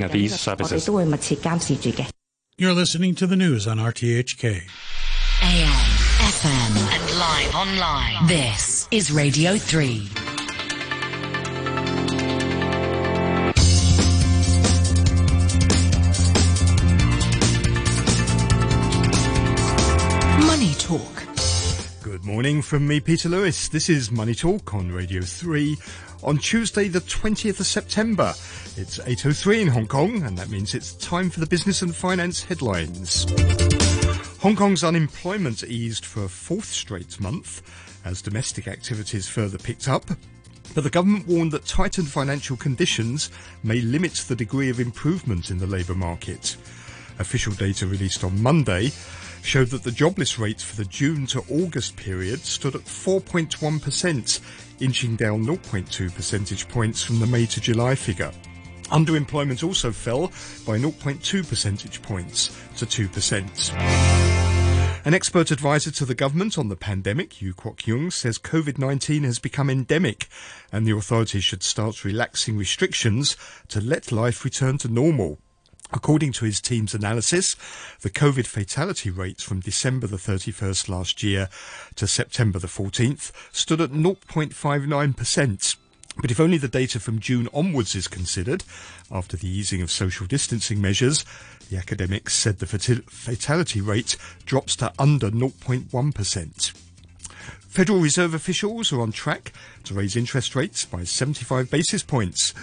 [0.00, 0.88] providing these services.
[2.58, 4.62] You're listening to the news on RTHK.
[5.42, 5.68] AM,
[6.18, 8.26] FM, and live online.
[8.26, 10.25] This is Radio 3.
[22.36, 23.68] Morning from me, Peter Lewis.
[23.68, 25.74] This is Money Talk on Radio 3
[26.22, 28.34] on Tuesday, the 20th of September.
[28.76, 32.42] It's 8.03 in Hong Kong, and that means it's time for the business and finance
[32.42, 33.24] headlines.
[34.40, 37.62] Hong Kong's unemployment eased for a fourth straight month
[38.04, 40.04] as domestic activities further picked up.
[40.74, 43.30] But the government warned that tightened financial conditions
[43.62, 46.58] may limit the degree of improvement in the labour market.
[47.18, 48.92] Official data released on Monday
[49.46, 54.40] showed that the jobless rate for the June to August period stood at 4.1%,
[54.80, 58.32] inching down 0.2 percentage points from the May to July figure.
[58.86, 60.28] Underemployment also fell
[60.66, 63.72] by 0.2 percentage points to 2%.
[65.04, 69.38] An expert advisor to the government on the pandemic, Yuen Kwok Yung, says COVID-19 has
[69.38, 70.26] become endemic
[70.72, 73.36] and the authorities should start relaxing restrictions
[73.68, 75.38] to let life return to normal.
[75.92, 77.54] According to his team's analysis,
[78.00, 81.48] the COVID fatality rate from December the 31st last year
[81.94, 85.76] to September the 14th stood at 0.59%.
[86.18, 88.64] But if only the data from June onwards is considered,
[89.10, 91.24] after the easing of social distancing measures,
[91.70, 96.72] the academics said the fatality rate drops to under 0.1%.
[97.68, 99.52] Federal Reserve officials are on track
[99.84, 102.54] to raise interest rates by 75 basis points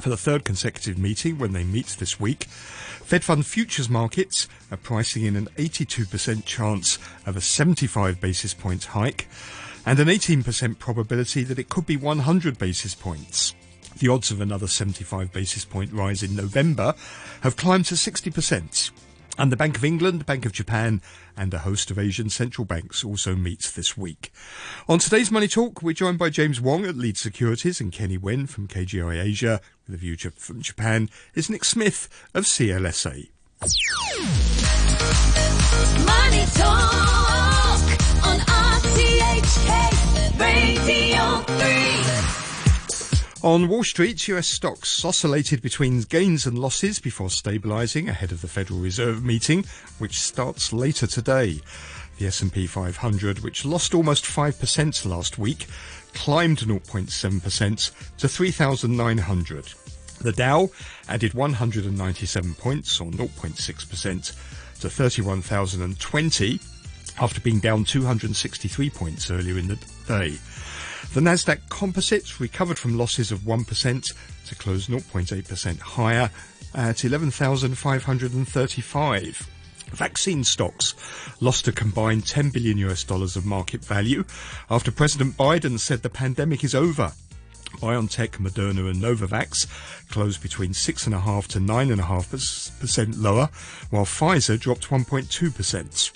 [0.00, 2.44] for the third consecutive meeting when they meet this week.
[2.44, 8.84] Fed Fund futures markets are pricing in an 82% chance of a 75 basis point
[8.84, 9.28] hike
[9.86, 13.54] and an 18% probability that it could be 100 basis points.
[13.98, 16.94] The odds of another 75 basis point rise in November
[17.42, 18.90] have climbed to 60%.
[19.38, 21.02] And the Bank of England, Bank of Japan,
[21.36, 24.32] and a host of Asian central banks also meet this week.
[24.88, 28.46] On today's Money Talk, we're joined by James Wong at Lead Securities and Kenny Wen
[28.46, 29.60] from KGI Asia.
[29.86, 33.28] With a view from Japan is Nick Smith of CLSA.
[36.04, 37.82] Money Talk
[38.26, 39.70] on RTHK
[40.40, 41.56] Radio 3.
[43.48, 48.48] On Wall Street, US stocks oscillated between gains and losses before stabilizing ahead of the
[48.48, 49.64] Federal Reserve meeting,
[49.98, 51.60] which starts later today.
[52.18, 55.66] The S&P 500, which lost almost 5% last week,
[56.16, 59.72] climbed 0.7% to 3,900.
[60.20, 60.70] The Dow
[61.08, 66.58] added 197 points, or 0.6%, to 31,020
[67.20, 69.78] after being down 263 points earlier in the
[70.08, 70.36] day.
[71.12, 74.14] The Nasdaq Composite recovered from losses of 1%
[74.46, 76.30] to close 0.8% higher
[76.74, 79.50] at 11,535.
[79.96, 80.94] Vaccine stocks
[81.40, 84.24] lost a combined 10 billion US dollars of market value
[84.70, 87.12] after President Biden said the pandemic is over.
[87.76, 89.66] BioNTech, Moderna and Novavax
[90.10, 93.48] closed between 6.5 to 9.5% lower,
[93.88, 96.12] while Pfizer dropped 1.2%.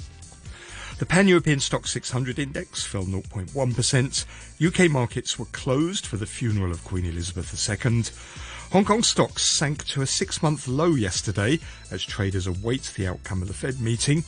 [0.99, 4.27] The Pan-European Stoxx 600 index fell 0.1%.
[4.67, 8.03] UK markets were closed for the funeral of Queen Elizabeth II.
[8.73, 11.59] Hong Kong stocks sank to a six-month low yesterday
[11.91, 14.23] as traders await the outcome of the Fed meeting.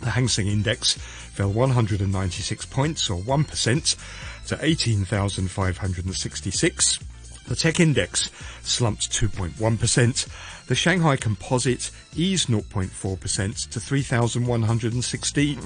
[0.00, 3.96] The Hang Seng Index fell 196 points or 1%
[4.48, 6.98] to 18,566.
[7.46, 8.28] The Tech Index
[8.62, 10.66] slumped 2.1%.
[10.66, 15.60] The Shanghai Composite eased 0.4% to 3,116.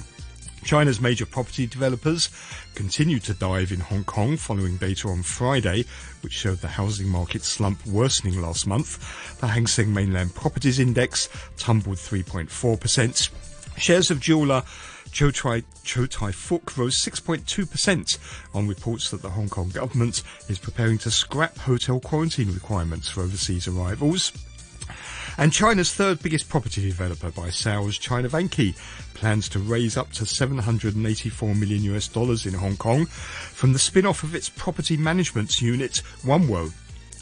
[0.64, 2.28] China's major property developers
[2.74, 5.84] continued to dive in Hong Kong following data on Friday,
[6.22, 9.38] which showed the housing market slump worsening last month.
[9.40, 13.30] The Hang Seng Mainland Properties Index tumbled 3.4%.
[13.78, 14.62] Shares of jeweller
[15.12, 18.18] Chow Tai, Chow Tai Fook rose 6.2%
[18.54, 23.22] on reports that the Hong Kong government is preparing to scrap hotel quarantine requirements for
[23.22, 24.32] overseas arrivals.
[25.40, 28.76] And China's third biggest property developer by sales, China Vanke,
[29.14, 34.22] plans to raise up to 784 million US dollars in Hong Kong from the spin-off
[34.22, 36.74] of its property management unit, Onewo.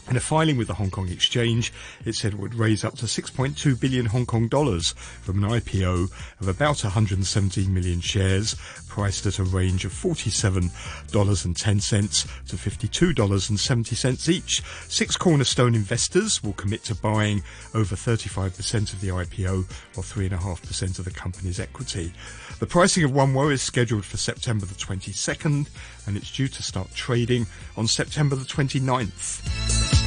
[0.09, 1.71] In a filing with the Hong Kong Exchange,
[2.03, 6.11] it said it would raise up to 6.2 billion Hong Kong dollars from an IPO
[6.41, 8.53] of about 117 million shares,
[8.89, 14.61] priced at a range of $47.10 to $52.70 each.
[14.89, 17.43] Six cornerstone investors will commit to buying
[17.73, 19.59] over 35% of the IPO
[19.95, 22.11] or 3.5% of the company's equity.
[22.59, 25.69] The pricing of Onewo is scheduled for September the 22nd
[26.07, 27.45] and it's due to start trading
[27.77, 29.98] on September the 29th.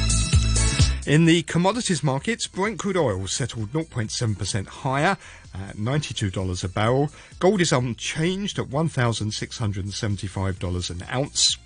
[1.05, 5.17] In the commodities markets, Brent crude oil settled 0.7% higher
[5.53, 7.09] at $92 a barrel.
[7.39, 11.57] Gold is unchanged at $1,675 an ounce.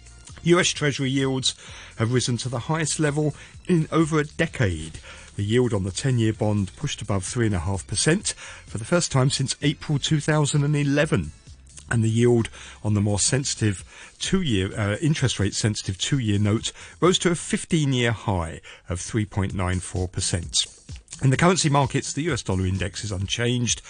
[0.42, 1.54] US Treasury yields
[1.98, 3.36] have risen to the highest level
[3.68, 5.00] in over a decade.
[5.36, 9.56] The yield on the 10 year bond pushed above 3.5% for the first time since
[9.62, 11.32] April 2011
[11.90, 12.50] and the yield
[12.84, 13.84] on the more sensitive
[14.20, 20.77] two-year uh, interest rate sensitive two-year note rose to a 15-year high of 3.94%.
[21.24, 23.82] In the currency markets, the US dollar index is unchanged.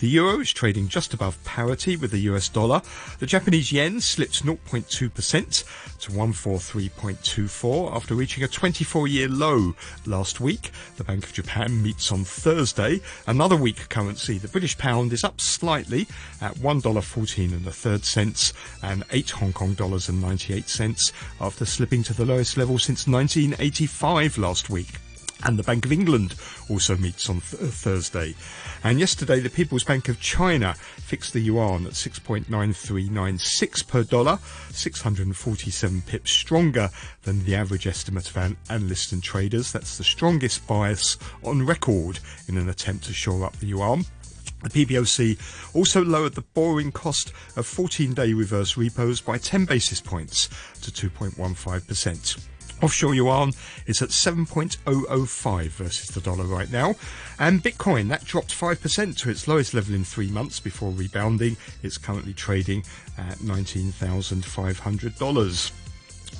[0.00, 2.82] The euro is trading just above parity with the US dollar.
[3.20, 5.64] The Japanese yen slipped 0.2%
[6.00, 10.72] to 143.24 after reaching a 24 year low last week.
[10.98, 13.00] The Bank of Japan meets on Thursday.
[13.26, 16.06] Another weak currency, the British pound, is up slightly
[16.42, 18.52] at $1.14 and a third cents
[18.82, 23.08] and 8 Hong Kong dollars and 98 cents after slipping to the lowest level since
[23.08, 24.98] 1985 last week
[25.42, 26.34] and the Bank of England
[26.70, 28.34] also meets on th- Thursday.
[28.82, 34.38] And yesterday, the People's Bank of China fixed the yuan at 6.9396 per dollar,
[34.70, 36.90] 647 pips stronger
[37.24, 39.72] than the average estimate of an- analysts and traders.
[39.72, 44.04] That's the strongest bias on record in an attempt to shore up the yuan.
[44.62, 50.00] The PBOC also lowered the borrowing cost of 14 day reverse repos by 10 basis
[50.00, 50.48] points
[50.80, 52.48] to 2.15%.
[52.82, 53.52] Offshore yuan
[53.86, 56.94] is at 7.005 versus the dollar right now.
[57.38, 61.56] And Bitcoin, that dropped 5% to its lowest level in three months before rebounding.
[61.82, 62.84] It's currently trading
[63.16, 65.72] at $19,500.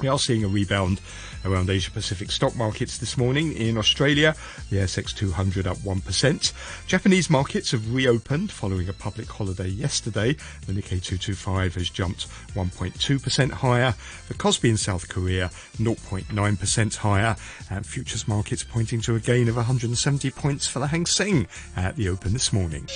[0.01, 1.01] We are seeing a rebound
[1.44, 3.52] around Asia Pacific stock markets this morning.
[3.52, 4.35] In Australia,
[4.70, 6.52] the ASX 200 up 1%.
[6.87, 10.32] Japanese markets have reopened following a public holiday yesterday.
[10.67, 13.94] The Nikkei 225 has jumped 1.2% higher.
[14.29, 17.37] The Kospi in South Korea 0.9% higher.
[17.70, 21.46] And futures markets pointing to a gain of 170 points for the Hang Seng
[21.76, 22.88] at the open this morning.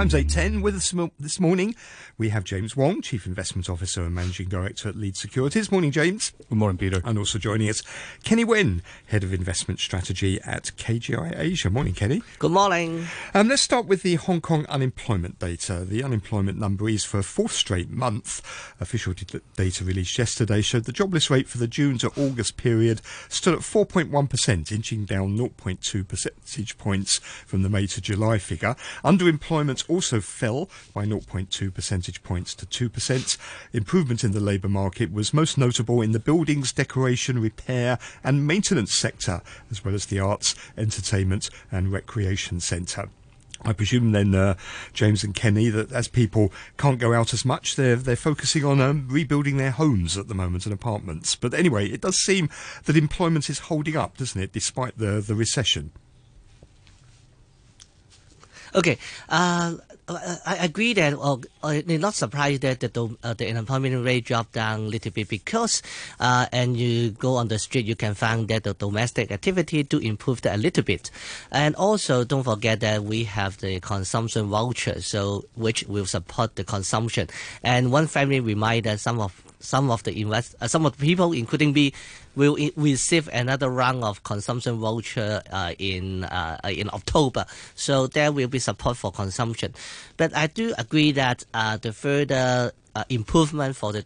[0.00, 1.74] Times 8.10 with us this morning.
[2.16, 5.70] We have James Wong, Chief Investment Officer and Managing Director at Lead Securities.
[5.70, 6.32] Morning, James.
[6.48, 7.02] Good morning, Peter.
[7.04, 7.82] And also joining us,
[8.24, 11.68] Kenny Wen, Head of Investment Strategy at KGI Asia.
[11.68, 12.22] Morning, Kenny.
[12.38, 13.08] Good morning.
[13.34, 15.84] Um, let's start with the Hong Kong unemployment data.
[15.84, 18.40] The unemployment number is for a fourth straight month.
[18.80, 19.12] Official
[19.54, 23.60] data released yesterday showed the jobless rate for the June to August period stood at
[23.60, 28.74] 4.1%, inching down 0.2 percentage points from the May to July figure.
[29.04, 33.36] Underemployment also fell by 0.2 percentage points to 2%.
[33.72, 38.94] Improvement in the labour market was most notable in the buildings, decoration, repair and maintenance
[38.94, 43.08] sector, as well as the arts, entertainment and recreation centre.
[43.62, 44.54] I presume then, uh,
[44.92, 48.80] James and Kenny, that as people can't go out as much, they're they're focusing on
[48.80, 51.34] um, rebuilding their homes at the moment and apartments.
[51.34, 52.48] But anyway, it does seem
[52.84, 55.92] that employment is holding up, doesn't it, despite the the recession?
[58.74, 58.98] Okay.
[59.28, 59.76] Uh,
[60.44, 64.80] I agree that uh, I'm not surprised that the, uh, the unemployment rate dropped down
[64.80, 65.82] a little bit because,
[66.18, 69.98] uh, and you go on the street, you can find that the domestic activity do
[69.98, 71.10] improve a little bit.
[71.52, 76.64] And also, don't forget that we have the consumption voucher, so which will support the
[76.64, 77.28] consumption.
[77.62, 81.04] And one family remind that some of some of the invest, uh, some of the
[81.04, 81.92] people, including me,
[82.36, 87.44] will receive another round of consumption voucher uh, in uh, in October.
[87.74, 89.74] So there will be support for consumption.
[90.16, 94.04] But I do agree that uh, the further uh, improvement for the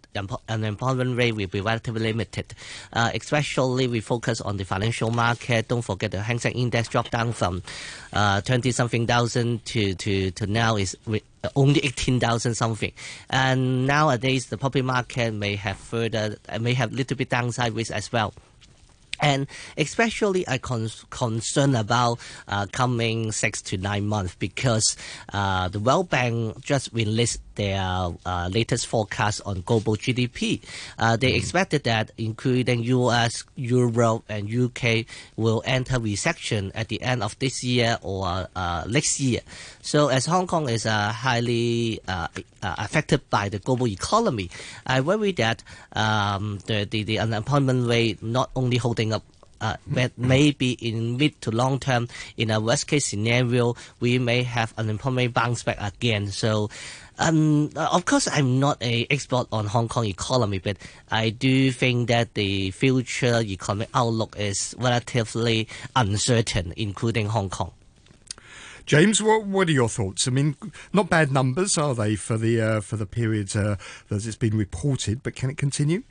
[0.49, 2.55] unemployment rate will be relatively limited.
[2.93, 5.69] Uh, especially we focus on the financial market.
[5.69, 7.63] Don't forget the Hang Seng Index dropped down from
[8.13, 10.97] uh, 20 something thousand to, to, to now is
[11.57, 12.93] only 18,000 something.
[13.31, 17.93] And nowadays the property market may have further, uh, may have little bit downside risk
[17.93, 18.09] as.
[18.15, 18.33] Well.
[19.21, 24.97] And especially I con- concerned about uh, coming six to nine months because
[25.33, 30.61] uh, the World Bank just released their uh, latest forecast on global GDP.
[30.99, 35.07] Uh, they expected that including US, Europe, and UK
[35.37, 39.41] will enter recession at the end of this year or uh, next year.
[39.83, 42.29] So as Hong Kong is uh, highly uh,
[42.63, 44.51] uh, affected by the global economy,
[44.87, 49.23] I worry that um, the, the, the unemployment rate not only holding up
[49.61, 54.43] uh, but maybe in mid to long term, in a worst case scenario, we may
[54.43, 56.27] have unemployment bounce back again.
[56.27, 56.69] So
[57.19, 60.77] Um, of course, I'm not an expert on Hong Kong economy, but
[61.11, 67.73] I do think that the future economic outlook is relatively uncertain, including Hong Kong.
[68.87, 70.29] James, what what are your thoughts?
[70.29, 70.57] I mean,
[70.93, 73.77] not bad numbers, are they, for the uh, for the period uh,
[74.09, 75.23] that it's been reported?
[75.23, 76.03] But can it continue?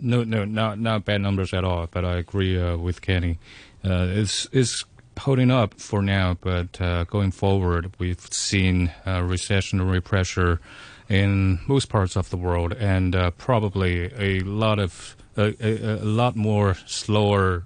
[0.00, 1.88] No, no, not not bad numbers at all.
[1.90, 3.38] But I agree uh, with Kenny.
[3.82, 4.84] Uh, it's it's
[5.18, 10.60] holding up for now, but uh, going forward, we've seen uh, recessionary pressure
[11.08, 16.74] in most parts of the world, and probably a lot of a, a, lot more
[16.86, 17.64] slower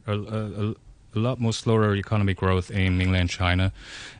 [1.18, 3.72] lot more slower economic growth in mainland China,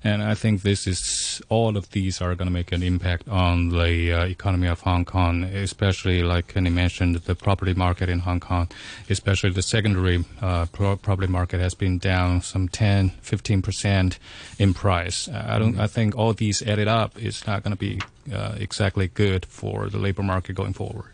[0.04, 3.70] and I think this is all of these are going to make an impact on
[3.70, 8.40] the uh, economy of Hong Kong, especially like Kenny mentioned, the property market in Hong
[8.40, 8.68] Kong,
[9.08, 14.18] especially the secondary uh, pro- property market has been down some 10, 15 percent
[14.58, 15.28] in price.
[15.28, 15.78] I don't.
[15.78, 18.00] I think all these added up is not going to be
[18.32, 21.12] uh, exactly good for the labor market going forward.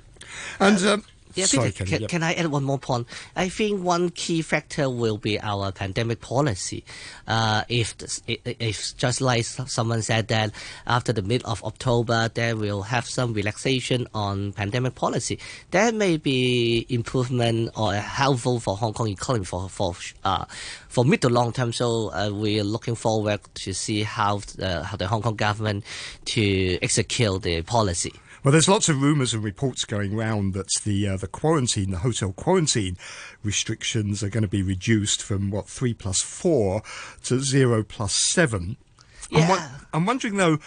[0.58, 2.10] And um, yeah, Sorry, can, can, yep.
[2.10, 3.06] can, I add one more point?
[3.34, 6.84] I think one key factor will be our pandemic policy.
[7.26, 7.94] Uh, if,
[8.26, 10.52] if just like someone said that
[10.86, 15.38] after the mid of October, there will have some relaxation on pandemic policy,
[15.70, 20.44] that may be improvement or helpful for Hong Kong economy for for uh,
[20.88, 21.72] for mid to long term.
[21.72, 25.84] So uh, we are looking forward to see how the, how the Hong Kong government
[26.26, 28.12] to execute the policy.
[28.44, 32.00] Well, there's lots of rumours and reports going around that the uh, the quarantine, the
[32.00, 32.98] hotel quarantine
[33.42, 36.82] restrictions are going to be reduced from what three plus four
[37.22, 38.76] to zero plus seven.
[39.30, 39.50] Yeah.
[39.50, 40.58] I'm, I'm wondering though,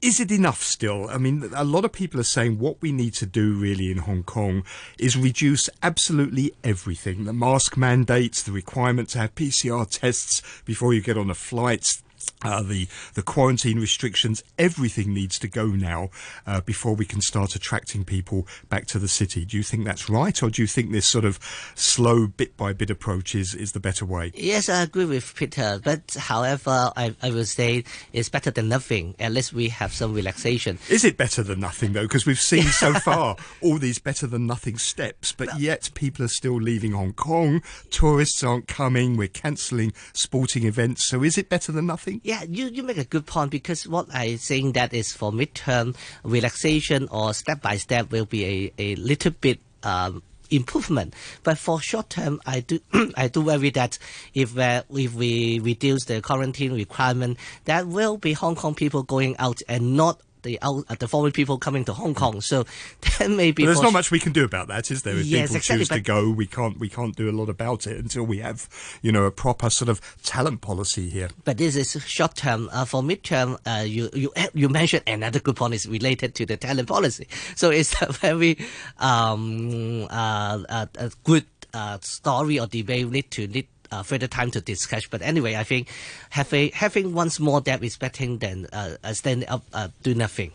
[0.00, 1.10] is it enough still?
[1.10, 3.98] I mean, a lot of people are saying what we need to do really in
[3.98, 4.62] Hong Kong
[4.96, 11.00] is reduce absolutely everything the mask mandates, the requirement to have PCR tests before you
[11.00, 12.00] get on a flight,
[12.42, 16.10] uh, the the quarantine restrictions, everything needs to go now
[16.46, 19.44] uh, before we can start attracting people back to the city.
[19.44, 21.38] Do you think that's right, or do you think this sort of
[21.74, 24.32] slow bit by bit approach is, is the better way?
[24.34, 25.80] Yes, I agree with Peter.
[25.82, 29.14] But however, I, I will say it's better than nothing.
[29.18, 30.78] At least we have some relaxation.
[30.88, 32.02] Is it better than nothing though?
[32.02, 36.28] Because we've seen so far all these better than nothing steps, but yet people are
[36.28, 37.62] still leaving Hong Kong.
[37.90, 39.16] Tourists aren't coming.
[39.16, 41.06] We're cancelling sporting events.
[41.06, 42.09] So is it better than nothing?
[42.22, 45.96] Yeah, you, you make a good point because what I think that is for midterm
[46.24, 51.14] relaxation or step by step will be a, a little bit um, improvement.
[51.42, 52.80] But for short term, I do
[53.16, 53.98] I do worry that
[54.34, 59.36] if uh, if we reduce the quarantine requirement, that will be Hong Kong people going
[59.38, 62.40] out and not the uh, the foreign people coming to Hong Kong.
[62.40, 62.64] So
[63.18, 63.64] there may be.
[63.64, 65.16] But there's not much we can do about that, is there?
[65.16, 67.86] If yes, people exactly, choose to go, we can't we can't do a lot about
[67.86, 68.68] it until we have,
[69.02, 71.30] you know, a proper sort of talent policy here.
[71.44, 72.68] But this is short term.
[72.72, 76.56] Uh, for midterm, uh, you you you mentioned another good point is related to the
[76.56, 77.26] talent policy.
[77.56, 78.58] So it's a very
[78.98, 83.06] um, uh, uh a good uh, story or debate.
[83.06, 85.06] We need to need uh, further time to discuss.
[85.06, 85.88] But anyway, I think
[86.30, 90.52] having having small step is better than uh, standing up uh, do nothing.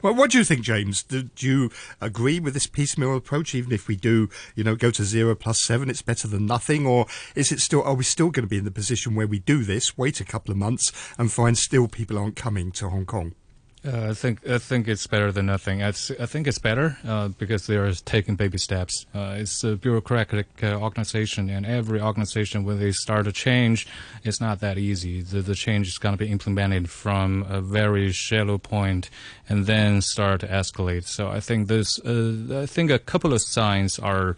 [0.00, 1.02] Well, what do you think, James?
[1.02, 1.70] Do, do, you
[2.00, 3.52] agree with this piecemeal approach?
[3.52, 6.86] Even if we do, you know, go to zero plus seven, it's better than nothing,
[6.86, 7.82] or is it still?
[7.82, 10.24] Are we still going to be in the position where we do this, wait a
[10.24, 13.34] couple of months, and find still people aren't coming to Hong Kong?
[13.86, 15.80] Uh, I think I think it's better than nothing.
[15.80, 19.06] It's, I think it's better uh, because they are taking baby steps.
[19.14, 23.86] Uh, it's a bureaucratic uh, organization, and every organization, when they start a change,
[24.24, 25.22] it's not that easy.
[25.22, 29.10] The, the change is going to be implemented from a very shallow point,
[29.48, 31.04] and then start to escalate.
[31.04, 32.00] So I think this.
[32.00, 34.36] Uh, I think a couple of signs are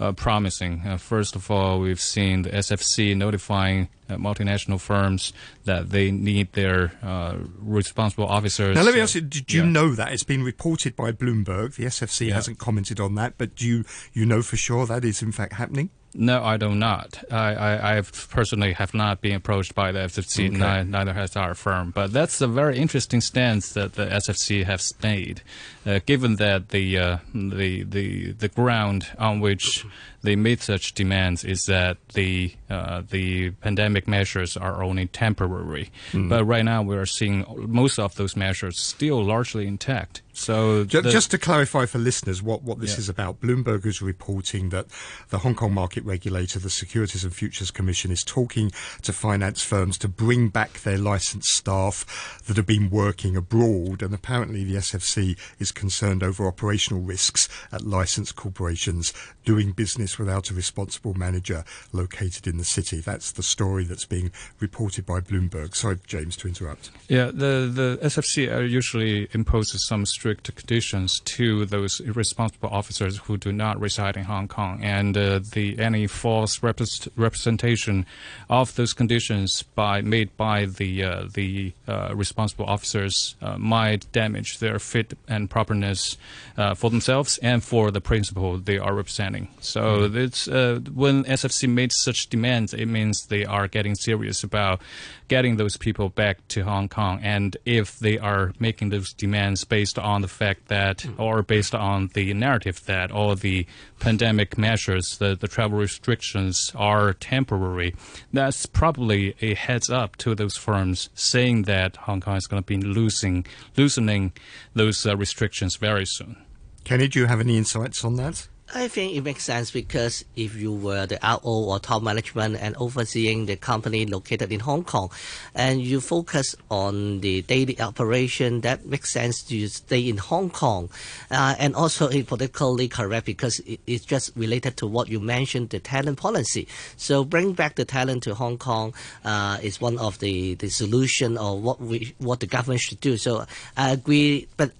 [0.00, 0.82] uh, promising.
[0.84, 5.32] Uh, first of all, we've seen the SFC notifying uh, multinational firms
[5.64, 8.74] that they need their uh, responsible officers.
[8.74, 9.68] Now, let me ask you: Did you yeah.
[9.68, 11.76] know that it's been reported by Bloomberg?
[11.76, 12.34] The SFC yeah.
[12.34, 15.52] hasn't commented on that, but do you you know for sure that is in fact
[15.52, 15.90] happening?
[16.12, 17.22] No, I do not.
[17.30, 20.48] I, I, I personally have not been approached by the SFC.
[20.48, 20.56] Okay.
[20.56, 21.92] Neither, neither has our firm.
[21.92, 25.42] But that's a very interesting stance that the SFC has made,
[25.86, 29.86] uh, given that the uh, the the the ground on which
[30.22, 35.90] they made such demands is that the uh, the pandemic measures are only temporary.
[36.12, 36.28] Mm.
[36.28, 40.22] But right now, we are seeing most of those measures still largely intact.
[40.32, 43.00] So just, the, just to clarify for listeners what, what this yeah.
[43.00, 44.86] is about, Bloomberg is reporting that
[45.28, 48.70] the Hong Kong market regulator, the Securities and Futures Commission, is talking
[49.02, 54.02] to finance firms to bring back their licensed staff that have been working abroad.
[54.02, 59.12] And apparently, the SFC is concerned over operational risks at licensed corporations
[59.44, 63.00] doing business business without a responsible manager located in the city.
[63.00, 65.74] That's the story that's being reported by Bloomberg.
[65.74, 66.90] Sorry, James, to interrupt.
[67.08, 73.52] Yeah, the, the SFC usually imposes some strict conditions to those responsible officers who do
[73.52, 78.06] not reside in Hong Kong, and uh, the any false representation
[78.48, 84.58] of those conditions by made by the uh, the uh, responsible officers uh, might damage
[84.58, 86.16] their fit and properness
[86.56, 89.48] uh, for themselves and for the principle they are representing.
[89.60, 90.16] So mm.
[90.16, 94.80] it's when SFC made such demands, it means they are getting serious about
[95.28, 97.20] getting those people back to Hong Kong.
[97.22, 102.10] And if they are making those demands based on the fact that, or based on
[102.14, 103.66] the narrative that all the
[104.00, 107.94] pandemic measures, the, the travel restrictions are temporary,
[108.32, 112.66] that's probably a heads up to those firms saying that Hong Kong is going to
[112.66, 114.32] be losing, loosening
[114.74, 116.36] those uh, restrictions very soon.
[116.82, 118.48] Kenny, do you have any insights on that?
[118.72, 122.76] I think it makes sense because if you were the RO or top management and
[122.76, 125.10] overseeing the company located in Hong Kong,
[125.56, 130.88] and you focus on the daily operation, that makes sense to stay in Hong Kong.
[131.32, 135.70] Uh, and also it's politically correct because it, it's just related to what you mentioned,
[135.70, 136.68] the talent policy.
[136.96, 141.36] So bring back the talent to Hong Kong uh, is one of the, the solution
[141.36, 143.16] or what we what the government should do.
[143.16, 143.46] So
[143.76, 144.70] I agree, but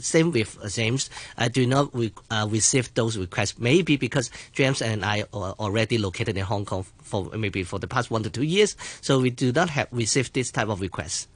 [0.00, 1.10] same with James.
[1.36, 3.58] I do not re- uh, receive those requests.
[3.58, 7.88] Maybe because James and I are already located in Hong Kong for maybe for the
[7.88, 11.28] past one to two years, so we do not have received this type of requests.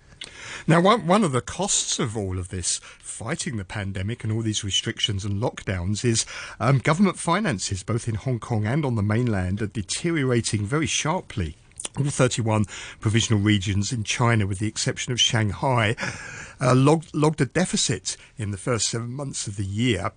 [0.67, 4.43] Now, one, one of the costs of all of this, fighting the pandemic and all
[4.43, 6.27] these restrictions and lockdowns, is
[6.59, 11.57] um, government finances, both in Hong Kong and on the mainland, are deteriorating very sharply.
[11.99, 12.67] All 31
[13.01, 15.97] provisional regions in China, with the exception of Shanghai,
[16.61, 20.13] uh, logged, logged a deficit in the first seven months of the year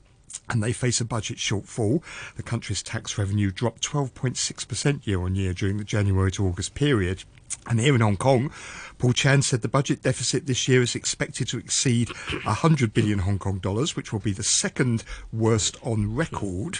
[0.50, 2.02] and they face a budget shortfall.
[2.36, 7.24] The country's tax revenue dropped 12.6% year on year during the January to August period.
[7.68, 8.52] And here in Hong Kong,
[8.98, 13.40] Paul Chan said the budget deficit this year is expected to exceed 100 billion Hong
[13.40, 16.80] Kong dollars, which will be the second worst on record.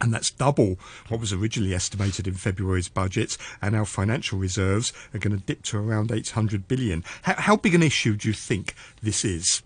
[0.00, 0.78] And that's double
[1.08, 3.36] what was originally estimated in February's budget.
[3.60, 7.04] And our financial reserves are going to dip to around 800 billion.
[7.22, 9.62] How, how big an issue do you think this is?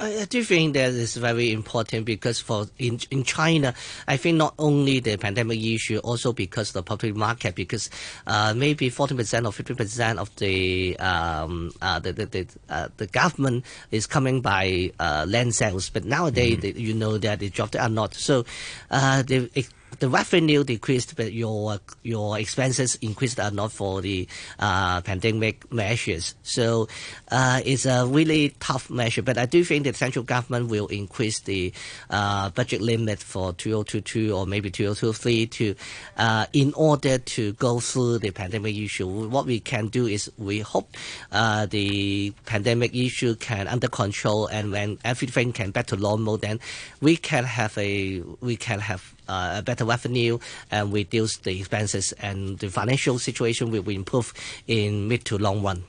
[0.00, 3.74] I do think that is very important because for in in China,
[4.08, 7.90] I think not only the pandemic issue, also because the property market, because
[8.26, 12.88] uh, maybe forty percent or fifty percent of the um, uh, the the the, uh,
[12.96, 16.78] the, government is coming by uh, land sales, but nowadays mm-hmm.
[16.78, 18.46] you know that the jobs are not so.
[18.90, 19.50] Uh, the
[19.98, 26.34] the revenue decreased, but your your expenses increased a lot for the uh, pandemic measures.
[26.42, 26.88] So
[27.30, 29.22] uh, it's a really tough measure.
[29.22, 31.72] But I do think the central government will increase the
[32.08, 35.74] uh, budget limit for 2022 or maybe 2023 to
[36.16, 39.06] uh, in order to go through the pandemic issue.
[39.06, 40.94] What we can do is we hope
[41.32, 46.60] uh, the pandemic issue can under control, and when everything can back to normal, then
[47.00, 50.38] we can have a we can have uh, a better revenue
[50.70, 54.34] and reduce the expenses, and the financial situation will improve
[54.66, 55.84] in mid to long run.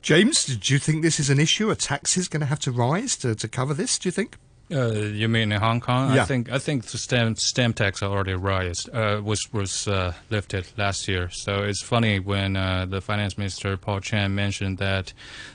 [0.00, 1.70] James, do you think this is an issue?
[1.70, 4.36] Are taxes going to have to rise to, to cover this, do you think?
[4.72, 6.14] Uh, you mean in Hong Kong?
[6.14, 6.22] Yeah.
[6.22, 10.66] I think I think the stamp stamp tax already raised uh, was was uh, lifted
[10.76, 11.28] last year.
[11.30, 15.12] So it's funny when uh, the finance minister Paul Chan mentioned that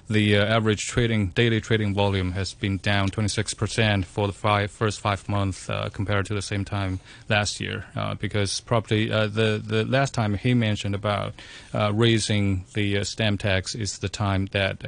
[0.09, 4.71] the uh, average trading daily trading volume has been down 26 percent for the five,
[4.71, 6.99] first five months uh, compared to the same time
[7.29, 7.85] last year.
[8.19, 11.33] because probably the the last time he mentioned about
[11.91, 14.79] raising the stamp tax is the time that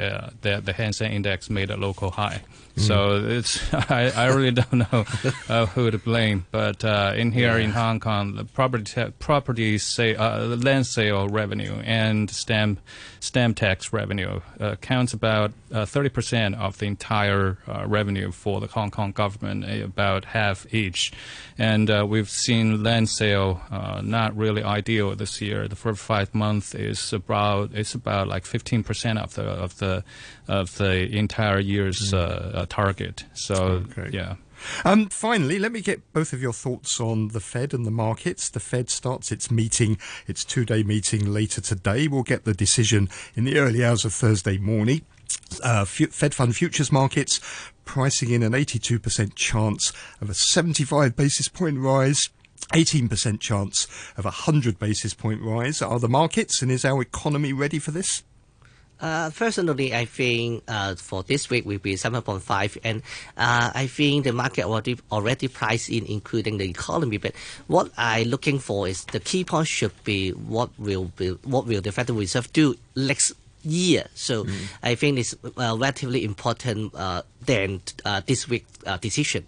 [0.42, 2.42] that the Hang Seng Index made a local high.
[2.80, 5.06] So it's I, I really don't know
[5.50, 6.46] uh, who to blame.
[6.52, 7.66] But uh, in here yeah.
[7.66, 12.80] in Hong Kong, the property property say uh, land sale revenue and stamp
[13.20, 18.60] stamp tax revenue uh, counts about uh, thirty percent of the entire uh, revenue for
[18.62, 21.12] the Hong Kong government, about half each.
[21.58, 23.62] And we've seen land sale
[24.02, 25.68] not really ideal this year.
[25.68, 30.04] The first five months is about it's about like fifteen percent of the of the
[30.48, 32.66] of the entire year's mm.
[32.70, 33.26] target.
[33.34, 34.10] So okay.
[34.14, 34.36] yeah.
[34.86, 38.50] Um, finally, let me get both of your thoughts on the Fed and the markets.
[38.50, 42.08] The Fed starts its meeting, its two day meeting later today.
[42.08, 45.02] We'll get the decision in the early hours of Thursday morning.
[45.64, 47.40] Uh, Fed fund futures markets
[47.86, 52.30] pricing in an 82% chance of a 75 basis point rise.
[52.74, 55.82] 18% chance of a 100 basis point rise.
[55.82, 58.24] Are the markets and is our economy ready for this?
[59.02, 63.02] Uh, personally, I think uh, for this week will be 7.5, and
[63.38, 67.18] uh, I think the market already already priced in, including the economy.
[67.18, 67.34] But
[67.68, 71.82] what I'm looking for is the key point should be what will be what will
[71.82, 73.34] the Federal Reserve do next
[73.64, 74.08] year.
[74.16, 74.56] So Mm.
[74.84, 79.46] I think it's uh, relatively important uh, than uh, this week uh, decision.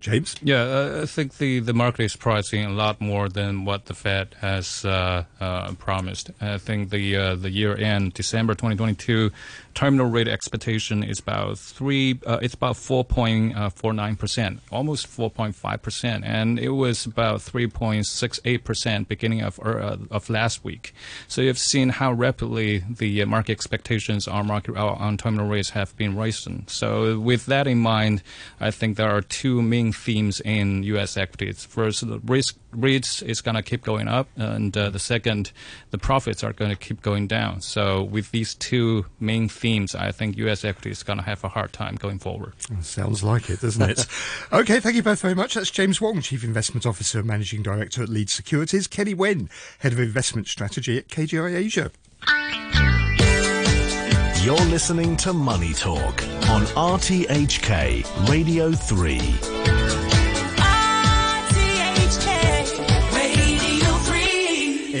[0.00, 0.36] James?
[0.42, 3.94] Yeah, uh, I think the, the market is pricing a lot more than what the
[3.94, 6.30] Fed has uh, uh, promised.
[6.40, 9.32] I think the uh, the year end December 2022
[9.74, 12.18] terminal rate expectation is about three.
[12.26, 19.42] Uh, it's about 4.49 percent, almost 4.5 percent, and it was about 3.68 percent beginning
[19.42, 20.94] of uh, of last week.
[21.26, 26.14] So you've seen how rapidly the market expectations on market on terminal rates have been
[26.14, 26.64] rising.
[26.68, 28.22] So with that in mind,
[28.60, 31.16] I think there are two main themes in U.S.
[31.16, 31.64] equities.
[31.64, 35.52] First, the risk rates is going to keep going up, and uh, the second,
[35.90, 37.60] the profits are going to keep going down.
[37.60, 40.64] So with these two main themes, I think U.S.
[40.64, 42.54] equity is going to have a hard time going forward.
[42.82, 44.06] Sounds like it, doesn't it?
[44.52, 45.54] okay, thank you both very much.
[45.54, 48.86] That's James Wong, Chief Investment Officer and Managing Director at Lead Securities.
[48.86, 49.48] Kenny Wen,
[49.80, 51.90] Head of Investment Strategy at KGI Asia.
[54.44, 59.57] You're listening to Money Talk on RTHK Radio 3.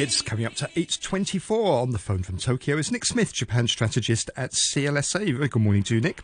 [0.00, 2.78] It's coming up to 8.24 on the phone from Tokyo.
[2.78, 5.34] It's Nick Smith, Japan strategist at CLSA.
[5.34, 6.20] Very good morning to you, Nick.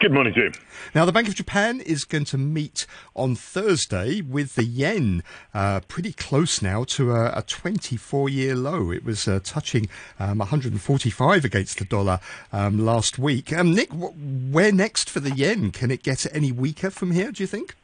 [0.00, 0.52] Good morning to you.
[0.96, 5.22] Now, the Bank of Japan is going to meet on Thursday with the yen
[5.54, 8.90] uh, pretty close now to a, a 24 year low.
[8.90, 12.18] It was uh, touching um, 145 against the dollar
[12.52, 13.52] um, last week.
[13.52, 15.70] Um, Nick, wh- where next for the yen?
[15.70, 17.76] Can it get any weaker from here, do you think?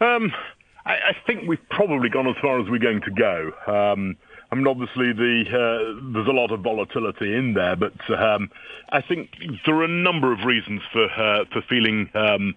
[0.00, 0.32] Um,
[0.86, 3.52] I, I think we've probably gone as far as we're going to go.
[3.66, 4.16] Um,
[4.50, 8.48] I mean, obviously, the uh, there's a lot of volatility in there, but um,
[8.90, 9.30] I think
[9.66, 12.54] there are a number of reasons for uh, for feeling um,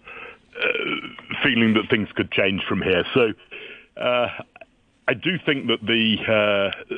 [0.56, 3.04] uh, feeling that things could change from here.
[3.16, 3.34] So,
[4.00, 4.28] uh,
[5.08, 6.96] I do think that the uh,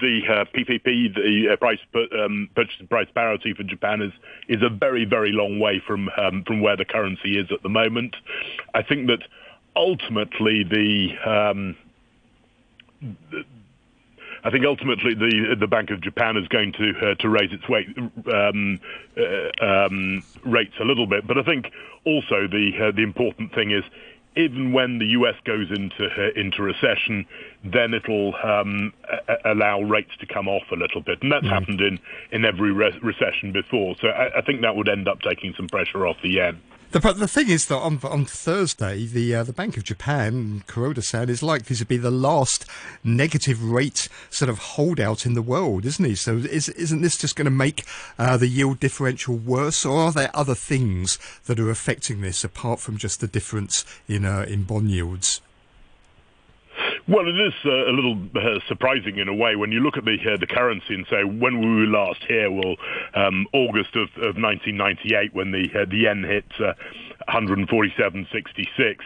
[0.00, 0.20] the
[0.54, 1.78] PPP, the uh, price
[2.22, 4.12] um, purchase price parity for Japan is
[4.48, 7.70] is a very very long way from um, from where the currency is at the
[7.70, 8.16] moment.
[8.74, 9.20] I think that
[9.76, 11.76] ultimately the um,
[14.44, 17.68] I think ultimately the the Bank of Japan is going to uh, to raise its
[17.68, 17.88] weight,
[18.32, 18.78] um,
[19.16, 21.72] uh, um, rates a little bit, but I think
[22.04, 23.84] also the uh, the important thing is
[24.36, 27.26] even when the US goes into uh, into recession,
[27.64, 28.92] then it'll um,
[29.28, 31.98] a- allow rates to come off a little bit, and that's happened in
[32.32, 33.96] in every re- recession before.
[34.00, 36.60] So I, I think that would end up taking some pressure off the yen.
[36.94, 40.62] The, but the thing is that on, on Thursday, the uh, the Bank of Japan,
[40.68, 42.66] Kuroda-san, is likely to be the last
[43.02, 46.14] negative rate sort of holdout in the world, isn't he?
[46.14, 47.84] So is, isn't this just going to make
[48.16, 52.78] uh, the yield differential worse, or are there other things that are affecting this apart
[52.78, 55.40] from just the difference in uh, in bond yields?
[57.06, 60.06] Well, it is uh, a little uh, surprising in a way when you look at
[60.06, 62.76] the uh, the currency and say when were we last here, well,
[63.12, 66.72] um, August of, of 1998 when the uh, the yen hit uh,
[67.28, 68.96] 147.66.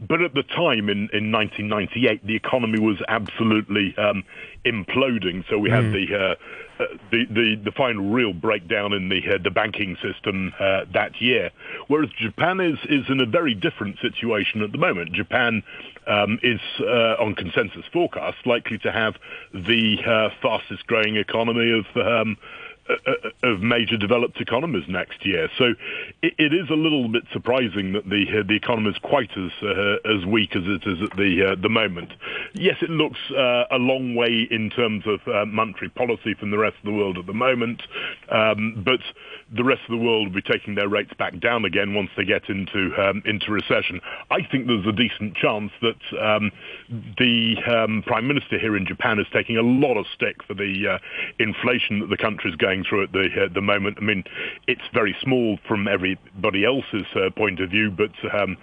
[0.00, 4.24] But at the time in, in 1998, the economy was absolutely um,
[4.64, 5.44] imploding.
[5.48, 9.38] So we had the, uh, uh, the the the final real breakdown in the uh,
[9.42, 11.50] the banking system uh, that year.
[11.88, 15.12] Whereas Japan is is in a very different situation at the moment.
[15.12, 15.62] Japan
[16.06, 19.16] um, is uh, on consensus forecasts likely to have
[19.52, 22.36] the uh, fastest growing economy of um,
[23.42, 25.48] of major developed economies next year.
[25.58, 25.74] So
[26.22, 29.50] it, it is a little bit surprising that the uh, the economy is quite as
[29.62, 32.12] uh, as weak as it is at the uh, the moment.
[32.54, 36.58] Yes, it looks uh, a long way in terms of uh, monetary policy from the
[36.58, 37.82] rest of the world at the moment,
[38.30, 39.00] um, but
[39.54, 42.24] the rest of the world will be taking their rates back down again once they
[42.24, 44.00] get into um, into recession.
[44.30, 46.50] I think there's a decent chance that um,
[47.18, 50.94] the um, prime minister here in Japan is taking a lot of stick for the
[50.94, 50.98] uh,
[51.38, 53.98] inflation that the country is going through at the the moment.
[54.00, 54.24] I mean,
[54.66, 58.56] it's very small from everybody else's uh, point of view, but um,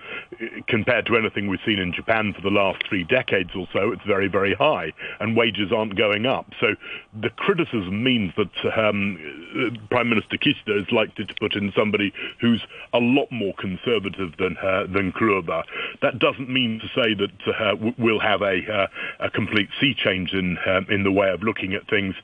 [0.67, 4.04] compared to anything we've seen in Japan for the last three decades or so, it's
[4.06, 6.45] very very high, and wages aren't going up.
[6.60, 6.75] So
[7.19, 12.62] the criticism means that um, Prime Minister Kishida is likely to put in somebody who's
[12.93, 15.63] a lot more conservative than uh, than Kuroda.
[16.01, 18.88] That doesn't mean to say that uh, we'll have a uh,
[19.19, 22.15] a complete sea change in um, in the way of looking at things.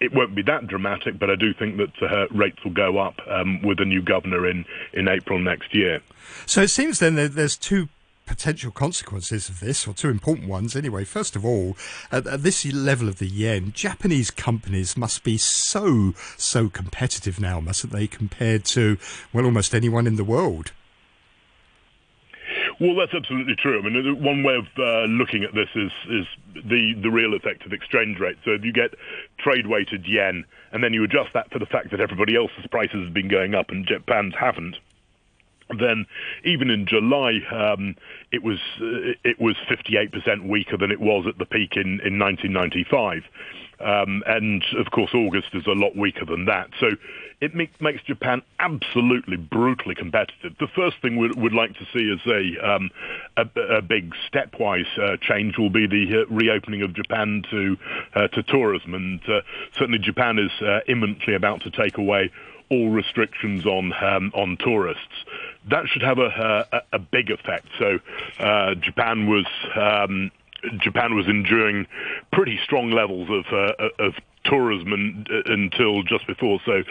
[0.00, 3.20] It won't be that dramatic, but I do think that uh, rates will go up
[3.28, 6.02] um, with a new governor in, in April next year.
[6.46, 7.88] So it seems then that there's two
[8.26, 11.04] potential consequences of this, or two important ones anyway.
[11.04, 11.76] First of all,
[12.10, 17.60] at, at this level of the yen, Japanese companies must be so, so competitive now,
[17.60, 18.96] mustn't they, compared to,
[19.32, 20.72] well, almost anyone in the world?
[22.80, 23.78] Well, that's absolutely true.
[23.78, 27.64] I mean, one way of uh, looking at this is is the the real effect
[27.64, 28.36] of exchange rate.
[28.44, 28.94] So if you get
[29.38, 33.04] trade weighted yen, and then you adjust that for the fact that everybody else's prices
[33.04, 34.76] have been going up and Japan's haven't,
[35.78, 36.06] then
[36.44, 37.94] even in July, um,
[38.32, 42.18] it was uh, it was 58% weaker than it was at the peak in, in
[42.18, 43.22] 1995.
[43.80, 46.70] Um, and of course, August is a lot weaker than that.
[46.80, 46.88] So
[47.40, 50.56] it make, makes Japan absolutely brutally competitive.
[50.58, 52.90] The first thing we would like to see is a, um,
[53.36, 57.76] a, a, big stepwise uh, change will be the uh, reopening of Japan to
[58.14, 59.40] uh, to tourism, and uh,
[59.72, 62.30] certainly Japan is uh, imminently about to take away
[62.70, 65.02] all restrictions on um, on tourists.
[65.68, 67.66] That should have a, a, a big effect.
[67.78, 67.98] So
[68.38, 69.46] uh, Japan was.
[69.76, 70.30] Um,
[70.78, 71.86] Japan was enduring
[72.32, 76.60] pretty strong levels of uh, of tourism and, uh, until just before.
[76.64, 76.82] So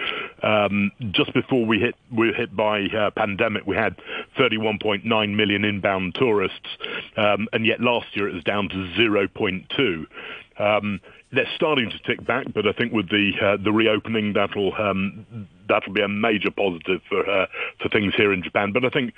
[0.45, 3.95] um, just before we hit we were hit by uh, pandemic, we had
[4.37, 6.67] 31.9 million inbound tourists,
[7.17, 10.05] um, and yet last year it was down to 0.2.
[10.59, 10.99] Um,
[11.31, 15.47] they're starting to tick back, but I think with the uh, the reopening, that'll um,
[15.67, 17.47] that'll be a major positive for uh,
[17.81, 18.71] for things here in Japan.
[18.71, 19.13] But I think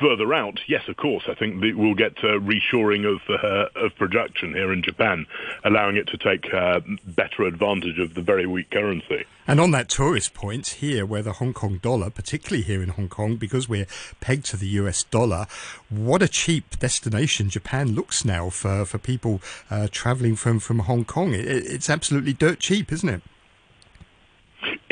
[0.00, 4.54] further out, yes, of course, I think we'll get uh, reshoring of, uh, of production
[4.54, 5.26] here in Japan,
[5.64, 9.26] allowing it to take uh, better advantage of the very weak currency.
[9.46, 13.08] And on that tourist point here, where the Hong Kong dollar, particularly here in Hong
[13.08, 13.86] Kong, because we're
[14.20, 15.46] pegged to the US dollar,
[15.88, 21.04] what a cheap destination Japan looks now for, for people uh, travelling from, from Hong
[21.04, 21.34] Kong.
[21.34, 23.22] It, it's absolutely dirt cheap, isn't it?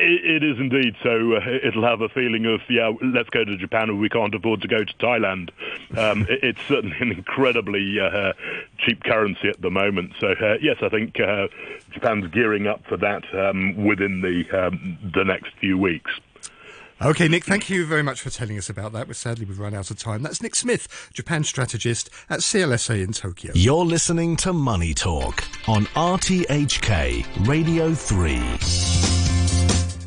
[0.09, 0.97] It, it is indeed.
[1.03, 4.35] So uh, it'll have a feeling of, yeah, let's go to Japan and we can't
[4.35, 5.51] afford to go to Thailand.
[5.97, 8.33] Um, it, it's certainly an incredibly uh,
[8.79, 10.13] cheap currency at the moment.
[10.19, 11.49] So, uh, yes, I think uh,
[11.91, 16.11] Japan's gearing up for that um, within the, um, the next few weeks.
[17.01, 19.07] Okay, Nick, thank you very much for telling us about that.
[19.07, 20.23] But sadly, we've run out of time.
[20.23, 23.53] That's Nick Smith, Japan strategist at CLSA in Tokyo.
[23.55, 29.18] You're listening to Money Talk on RTHK Radio 3.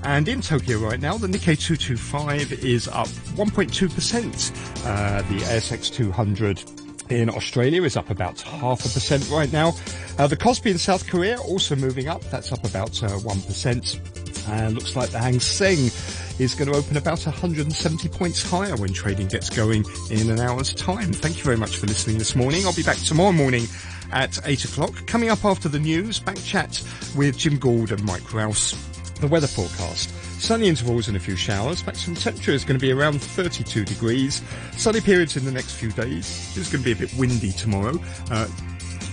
[0.04, 4.86] And in Tokyo right now, the Nikkei 225 is up 1.2%.
[4.86, 6.64] Uh, the ASX 200
[7.12, 9.74] in Australia is up about half a percent right now.
[10.18, 12.22] Uh, the Kospi in South Korea also moving up.
[12.32, 14.48] That's up about uh, 1%.
[14.50, 15.92] And looks like the Hang Seng
[16.40, 20.74] is going to open about 170 points higher when trading gets going in an hour's
[20.74, 21.14] time.
[21.14, 22.66] Thank you very much for listening this morning.
[22.66, 23.66] I'll be back tomorrow morning
[24.12, 25.06] at 8 o'clock.
[25.06, 26.82] Coming up after the news, back chat
[27.16, 28.91] with Jim Gould and Mike Rouse.
[29.22, 30.10] The weather forecast.
[30.42, 31.86] Sunny intervals and a few showers.
[31.86, 34.42] Maximum temperature is going to be around 32 degrees.
[34.76, 36.58] Sunny periods in the next few days.
[36.58, 38.00] It's going to be a bit windy tomorrow.
[38.32, 38.48] Uh,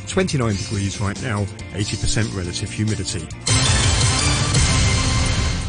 [0.06, 1.44] 29 degrees right now,
[1.74, 3.26] 80% relative humidity.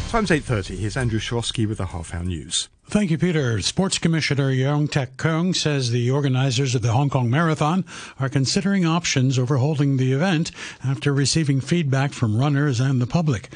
[0.08, 0.78] Times 8.30.
[0.78, 2.68] Here's Andrew Shorosky with the Half Hour News.
[2.86, 3.60] Thank you, Peter.
[3.60, 7.84] Sports Commissioner Yeung Tak Keung says the organizers of the Hong Kong Marathon
[8.18, 10.50] are considering options over holding the event
[10.82, 13.50] after receiving feedback from runners and the public.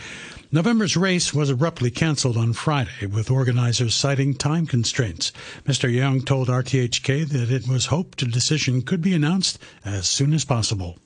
[0.54, 5.32] November's race was abruptly cancelled on Friday, with organizers citing time constraints.
[5.66, 5.92] Mr.
[5.92, 10.44] Yeung told RTHK that it was hoped a decision could be announced as soon as
[10.44, 10.96] possible.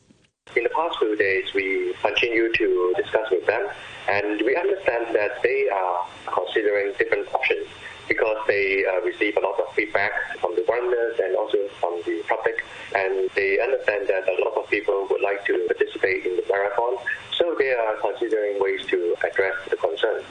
[0.54, 3.66] In the past few days, we continue to discuss with them,
[4.06, 7.66] and we understand that they are considering different options
[8.08, 12.22] because they uh, receive a lot of feedback from the runners and also from the
[12.28, 16.44] public, and they understand that a lot of people would like to participate in the
[16.48, 16.96] marathon,
[17.36, 20.22] so they are considering ways to address the concern.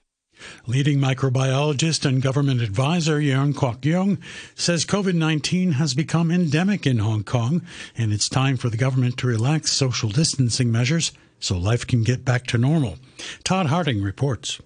[0.68, 4.20] Leading microbiologist and government advisor Yuen Kwok Yung
[4.54, 7.62] says COVID 19 has become endemic in Hong Kong,
[7.98, 12.26] and it's time for the government to relax social distancing measures so life can get
[12.26, 12.98] back to normal.
[13.44, 14.60] Todd Harding reports.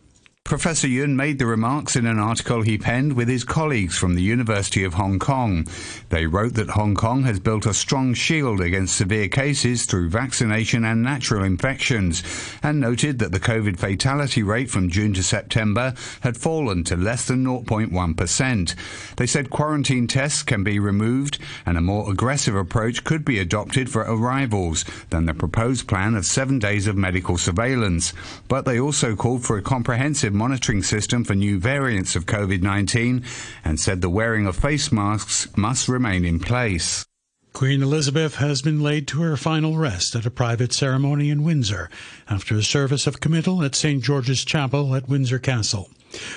[0.51, 4.21] Professor Yuen made the remarks in an article he penned with his colleagues from the
[4.21, 5.65] University of Hong Kong.
[6.09, 10.83] They wrote that Hong Kong has built a strong shield against severe cases through vaccination
[10.83, 12.21] and natural infections,
[12.61, 17.27] and noted that the COVID fatality rate from June to September had fallen to less
[17.27, 19.15] than 0.1%.
[19.15, 23.89] They said quarantine tests can be removed and a more aggressive approach could be adopted
[23.89, 28.11] for arrivals than the proposed plan of seven days of medical surveillance.
[28.49, 33.23] But they also called for a comprehensive monitoring system for new variants of COVID 19
[33.63, 37.05] and said the wearing of face masks must remain in place.
[37.53, 41.91] Queen Elizabeth has been laid to her final rest at a private ceremony in Windsor
[42.27, 44.03] after a service of committal at St.
[44.03, 45.91] George's Chapel at Windsor Castle.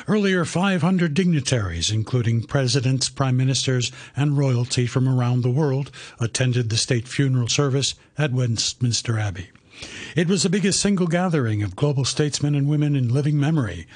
[0.07, 5.91] Earlier, 500 dignitaries, including presidents, prime ministers, and royalty from around the world,
[6.21, 9.49] attended the state funeral service at Westminster Abbey.
[10.17, 13.87] It was the biggest single gathering of global statesmen and women in living memory.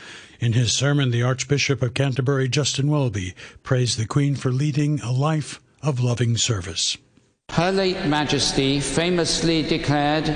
[0.41, 5.13] In his sermon, the Archbishop of Canterbury, Justin Welby, praised the Queen for leading a
[5.13, 6.97] life of loving service.
[7.51, 10.29] Her late Majesty famously declared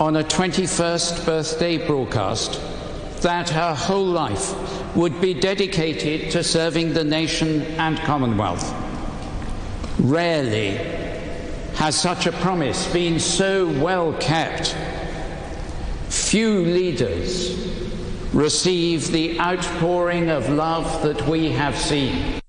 [0.00, 2.60] on a 21st birthday broadcast
[3.22, 8.74] that her whole life would be dedicated to serving the nation and Commonwealth.
[10.00, 10.76] Rarely
[11.74, 14.76] has such a promise been so well kept.
[16.08, 17.72] Few leaders
[18.32, 22.40] receive the outpouring of love that we have seen.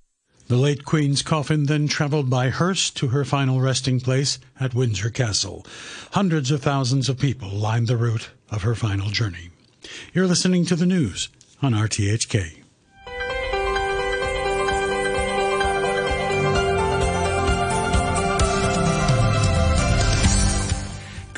[0.47, 5.09] The late Queen's coffin then travelled by hearse to her final resting place at Windsor
[5.09, 5.65] Castle.
[6.11, 9.49] Hundreds of thousands of people lined the route of her final journey.
[10.13, 11.29] You're listening to the news
[11.61, 12.62] on RTHK.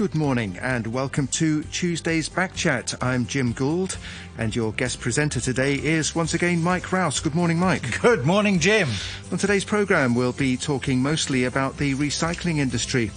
[0.06, 2.96] Good morning and welcome to Tuesday's Backchat.
[3.02, 3.98] I'm Jim Gould
[4.38, 7.20] and your guest presenter today is once again Mike Rowse.
[7.20, 8.00] Good morning, Mike.
[8.02, 8.88] Good morning, Jim.
[9.32, 13.10] On today's programme, we'll be talking mostly about the recycling industry.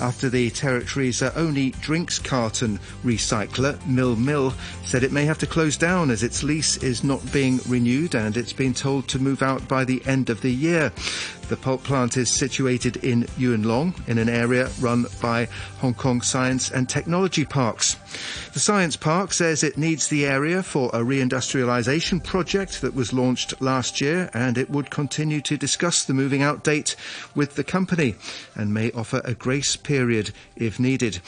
[0.00, 5.76] After the territory's only drinks carton recycler, Mil Mill, said it may have to close
[5.76, 9.68] down as its lease is not being renewed and it's been told to move out
[9.68, 10.92] by the end of the year.
[11.52, 15.48] The pulp plant is situated in Yuen Long, in an area run by
[15.80, 17.96] Hong Kong Science and Technology Parks.
[18.54, 23.60] The Science Park says it needs the area for a reindustrialisation project that was launched
[23.60, 26.96] last year, and it would continue to discuss the moving out date
[27.34, 28.14] with the company
[28.54, 31.20] and may offer a grace period if needed.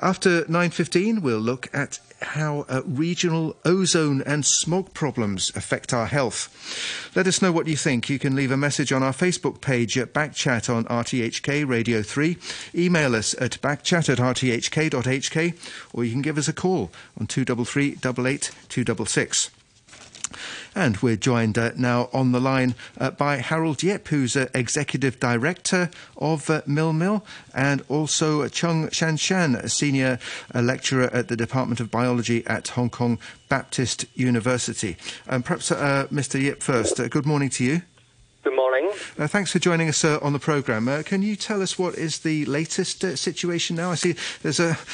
[0.00, 7.10] After 9.15, we'll look at how uh, regional ozone and smog problems affect our health.
[7.14, 8.08] Let us know what you think.
[8.08, 12.36] You can leave a message on our Facebook page at Backchat on RTHK Radio 3.
[12.74, 15.56] Email us at backchat at rthk.hk
[15.92, 19.50] or you can give us a call on 233 88 266.
[20.74, 25.18] And we're joined uh, now on the line uh, by Harold Yip, who's uh, Executive
[25.20, 30.18] Director of uh, Mil Mill, and also Chung Shan Shan, a Senior
[30.54, 33.18] uh, Lecturer at the Department of Biology at Hong Kong
[33.48, 34.96] Baptist University.
[35.28, 36.40] Um, perhaps uh, Mr.
[36.40, 36.96] Yip first.
[37.10, 37.82] good morning to you.
[38.46, 38.92] Good morning.
[39.18, 40.86] Uh, thanks for joining us uh, on the programme.
[40.86, 43.90] Uh, can you tell us what is the latest uh, situation now?
[43.90, 44.78] I see there's a,